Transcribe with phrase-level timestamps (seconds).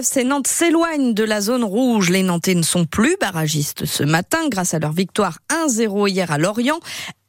[0.00, 2.08] FC Nantes s'éloigne de la zone rouge.
[2.08, 6.38] Les Nantais ne sont plus barragistes ce matin grâce à leur victoire 1-0 hier à
[6.38, 6.80] Lorient.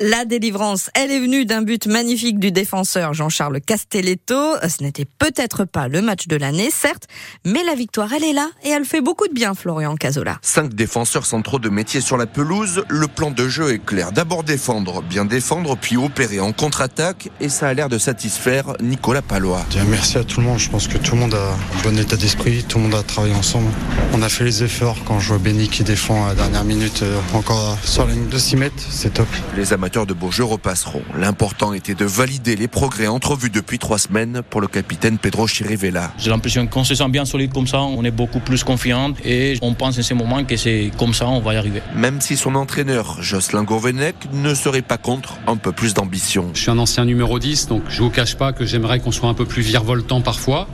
[0.00, 4.54] La délivrance, elle est venue d'un but magnifique du défenseur Jean-Charles Castelletto.
[4.62, 7.08] Ce n'était peut-être pas le match de l'année, certes,
[7.44, 10.38] mais la victoire, elle est là et elle fait beaucoup de bien, Florian Cazola.
[10.40, 12.84] Cinq défenseurs sans trop de métier sur la pelouse.
[12.88, 14.12] Le plan de jeu est clair.
[14.12, 19.22] D'abord défendre, bien défendre, puis opérer en contre-attaque et ça a l'air de satisfaire Nicolas
[19.22, 19.66] Palois.
[19.88, 20.60] Merci à tout le monde.
[20.60, 22.62] Je pense que tout le monde a un bon état d'esprit.
[22.62, 23.72] Tout le monde a travaillé ensemble.
[24.12, 27.02] On a fait les efforts quand je vois Benny qui défend à la dernière minute
[27.02, 28.84] euh, encore sur la ligne de 6 mètres.
[28.90, 29.26] C'est top.
[29.56, 31.02] Les amateurs de beaux jeux repasseront.
[31.18, 36.12] L'important était de valider les progrès entrevus depuis trois semaines pour le capitaine Pedro Chirivella.
[36.18, 39.56] J'ai l'impression qu'on se sent bien solide comme ça, on est beaucoup plus confiant et
[39.62, 41.80] on pense en ce moment que c'est comme ça, on va y arriver.
[41.94, 46.50] Même si son entraîneur, Jocelyn Gourvenec, ne serait pas contre un peu plus d'ambition.
[46.52, 49.28] Je suis un ancien numéro 10, donc je vous cache pas que j'aimerais qu'on soit
[49.28, 50.68] un peu plus virevoltant parfois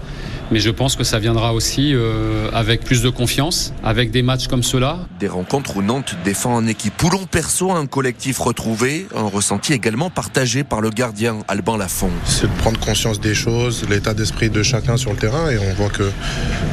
[0.51, 4.47] mais je pense que ça viendra aussi euh, avec plus de confiance, avec des matchs
[4.47, 4.99] comme cela.
[5.19, 9.73] Des rencontres où Nantes défend en équipe, où l'on perçoit un collectif retrouvé, un ressenti
[9.73, 12.11] également partagé par le gardien Alban Lafont.
[12.27, 15.75] C'est de prendre conscience des choses, l'état d'esprit de chacun sur le terrain, et on
[15.75, 16.11] voit que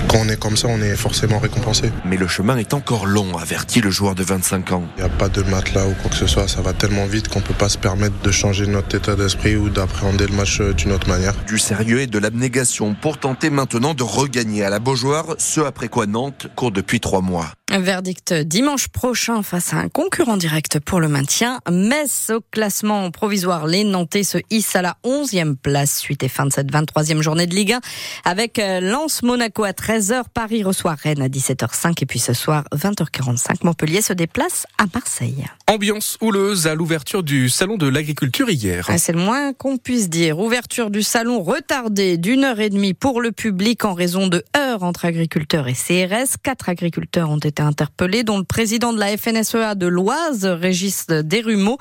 [0.09, 1.91] quand on est comme ça, on est forcément récompensé.
[2.05, 4.83] Mais le chemin est encore long, avertit le joueur de 25 ans.
[4.97, 7.29] Il n'y a pas de matelas ou quoi que ce soit, ça va tellement vite
[7.29, 10.59] qu'on ne peut pas se permettre de changer notre état d'esprit ou d'appréhender le match
[10.59, 11.33] euh, d'une autre manière.
[11.47, 15.87] Du sérieux et de l'abnégation pour tenter maintenant de regagner à la Beaujoire, ce après
[15.87, 17.51] quoi Nantes court depuis trois mois.
[17.71, 21.59] Verdict dimanche prochain face à un concurrent direct pour le maintien.
[21.71, 23.65] Metz au classement provisoire.
[23.65, 27.47] Les Nantais se hissent à la 11e place suite et fin de cette 23e journée
[27.47, 27.79] de Ligue 1
[28.25, 30.23] avec euh, Lens Monaco à 13h.
[30.33, 35.45] Paris reçoit Rennes à 17h05 et puis ce soir 20h45 Montpellier se déplace à Marseille.
[35.67, 38.87] Ambiance houleuse à l'ouverture du salon de l'agriculture hier.
[38.89, 40.39] Ah, c'est le moins qu'on puisse dire.
[40.39, 43.50] Ouverture du salon retardée d'une heure et demie pour le public
[43.83, 46.37] en raison de heures entre agriculteurs et CRS.
[46.41, 51.77] Quatre agriculteurs ont été interpellés, dont le président de la FNSEA de l'Oise, Régis Desrumeaux.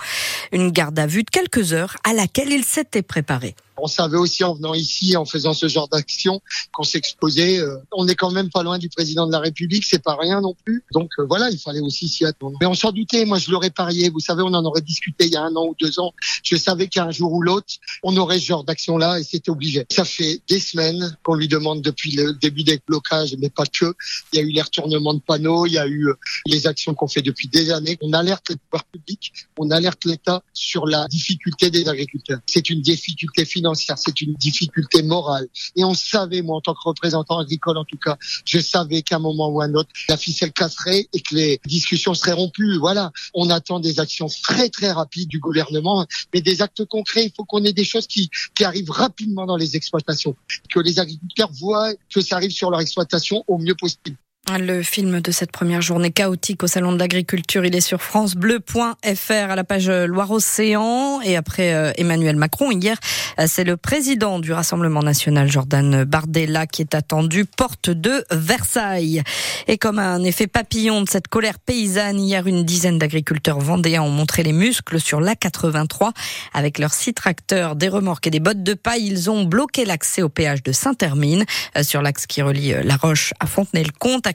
[0.52, 3.54] Une garde à vue de quelques heures à laquelle il s'était préparé.
[3.82, 6.40] On savait aussi en venant ici, en faisant ce genre d'action,
[6.72, 7.60] qu'on s'exposait.
[7.60, 10.40] Euh, on n'est quand même pas loin du président de la République, c'est pas rien
[10.40, 10.84] non plus.
[10.92, 12.58] Donc euh, voilà, il fallait aussi s'y attendre.
[12.60, 14.10] Mais on s'en doutait, moi je l'aurais parié.
[14.10, 16.12] Vous savez, on en aurait discuté il y a un an ou deux ans.
[16.42, 19.86] Je savais qu'un jour ou l'autre, on aurait ce genre d'action-là et c'était obligé.
[19.90, 23.94] Ça fait des semaines qu'on lui demande depuis le début des blocages, mais pas que.
[24.32, 26.14] Il y a eu les retournements de panneaux, il y a eu euh,
[26.46, 27.96] les actions qu'on fait depuis des années.
[28.02, 32.40] On alerte le pouvoir public, on alerte l'État sur la difficulté des agriculteurs.
[32.46, 35.48] C'est une difficulté financière c'est une difficulté morale.
[35.76, 39.16] Et on savait, moi, en tant que représentant agricole, en tout cas, je savais qu'à
[39.16, 42.78] un moment ou à un autre, la ficelle casserait et que les discussions seraient rompues.
[42.78, 43.12] Voilà.
[43.34, 47.26] On attend des actions très, très rapides du gouvernement, mais des actes concrets.
[47.26, 50.36] Il faut qu'on ait des choses qui, qui arrivent rapidement dans les exploitations,
[50.72, 54.16] que les agriculteurs voient que ça arrive sur leur exploitation au mieux possible.
[54.58, 59.32] Le film de cette première journée chaotique au Salon de l'Agriculture, il est sur francebleu.fr
[59.32, 61.20] à la page Loire-Océan.
[61.20, 62.96] Et après euh, Emmanuel Macron, hier,
[63.38, 69.22] euh, c'est le président du Rassemblement national, Jordan Bardella, qui est attendu porte de Versailles.
[69.68, 74.10] Et comme un effet papillon de cette colère paysanne, hier, une dizaine d'agriculteurs vendéens ont
[74.10, 76.10] montré les muscles sur l'A83.
[76.54, 80.22] Avec leurs six tracteurs, des remorques et des bottes de paille, ils ont bloqué l'accès
[80.22, 81.44] au péage de Saint-Hermine,
[81.76, 84.26] euh, sur l'axe qui relie La Roche à Fontenay-le-Comte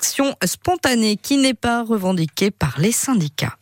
[0.46, 3.58] spontanée qui n'est pas revendiquée par les syndicats.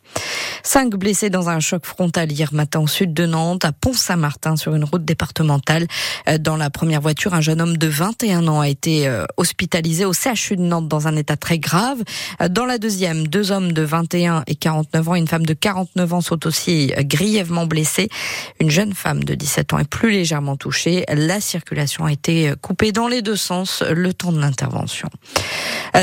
[0.66, 4.74] Cinq blessés dans un choc frontal hier matin au sud de Nantes, à Pont-Saint-Martin, sur
[4.74, 5.86] une route départementale.
[6.26, 10.06] Euh, dans la première voiture, un jeune homme de 21 ans a été euh, hospitalisé
[10.06, 12.02] au CHU de Nantes dans un état très grave.
[12.40, 16.14] Euh, dans la deuxième, deux hommes de 21 et 49 ans, une femme de 49
[16.14, 18.08] ans sont aussi grièvement blessés.
[18.58, 21.04] Une jeune femme de 17 ans est plus légèrement touchée.
[21.14, 25.10] La circulation a été coupée dans les deux sens le temps de l'intervention.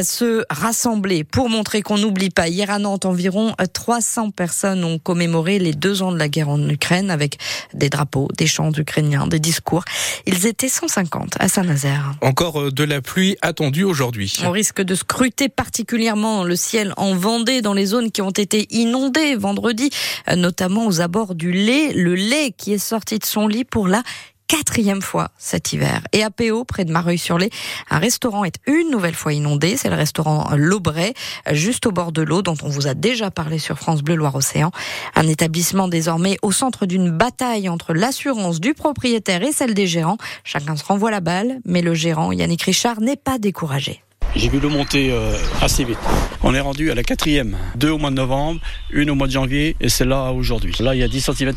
[0.03, 2.47] Se rassembler pour montrer qu'on n'oublie pas.
[2.47, 6.69] Hier à Nantes, environ 300 personnes ont commémoré les deux ans de la guerre en
[6.69, 7.37] Ukraine avec
[7.73, 9.83] des drapeaux, des chants ukrainiens, des discours.
[10.25, 12.13] Ils étaient 150 à Saint-Nazaire.
[12.21, 14.37] Encore euh, de la pluie attendue aujourd'hui.
[14.43, 18.67] On risque de scruter particulièrement le ciel en Vendée dans les zones qui ont été
[18.69, 19.89] inondées vendredi,
[20.29, 21.93] euh, notamment aux abords du lait.
[21.93, 24.03] Le lait qui est sorti de son lit pour la
[24.51, 26.01] quatrième fois cet hiver.
[26.11, 27.49] Et à Péo, près de Mareuil-sur-Lay,
[27.89, 29.77] un restaurant est une nouvelle fois inondé.
[29.77, 31.13] C'est le restaurant L'Aubray,
[31.51, 34.71] juste au bord de l'eau, dont on vous a déjà parlé sur France Bleu Loire-Océan.
[35.15, 40.17] Un établissement désormais au centre d'une bataille entre l'assurance du propriétaire et celle des gérants.
[40.43, 44.03] Chacun se renvoie la balle, mais le gérant Yannick Richard n'est pas découragé.
[44.35, 45.97] J'ai vu l'eau monter euh, assez vite.
[46.43, 47.57] On est rendu à la quatrième.
[47.75, 48.59] Deux au mois de novembre,
[48.89, 50.75] une au mois de janvier et c'est là aujourd'hui.
[50.81, 51.53] Là, il y a 10 cm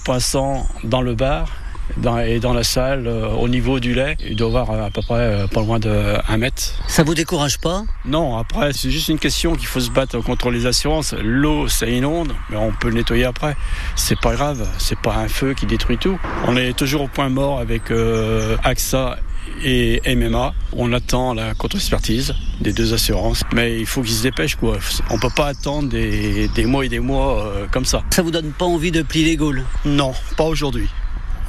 [0.84, 1.48] dans le bar
[1.96, 4.90] Dans, et dans la salle, euh, au niveau du lait, il doit y avoir à
[4.90, 6.62] peu près euh, pas loin de 1 mètre.
[6.88, 7.84] Ça vous décourage pas?
[8.04, 11.14] Non, après, c'est juste une question qu'il faut se battre contre les assurances.
[11.22, 13.56] L'eau, ça inonde, mais on peut le nettoyer après.
[13.96, 16.18] C'est pas grave, c'est pas un feu qui détruit tout.
[16.46, 19.18] On est toujours au point mort avec euh, AXA
[19.62, 20.54] et MMA.
[20.72, 24.78] On attend la contre-expertise des deux assurances, mais il faut qu'ils se dépêchent quoi.
[25.10, 28.02] On peut pas attendre des, des mois et des mois euh, comme ça.
[28.10, 29.64] Ça vous donne pas envie de plier les Gaules?
[29.84, 30.88] Non, pas aujourd'hui.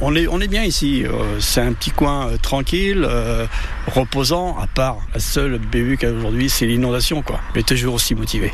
[0.01, 1.06] On est, on est bien ici.
[1.06, 3.47] Euh, c'est un petit coin euh, tranquille, euh,
[3.88, 7.39] reposant, à part la seule bévue qu'il aujourd'hui, c'est l'inondation, quoi.
[7.56, 8.51] Mais toujours aussi motivé.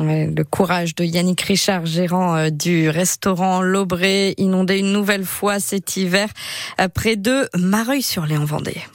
[0.00, 6.28] Le courage de Yannick Richard, gérant du restaurant L'Aubré, inondé une nouvelle fois cet hiver
[6.94, 8.82] près de Mareuil-sur-les en Vendée.